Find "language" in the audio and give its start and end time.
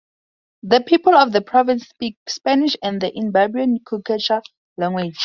4.75-5.19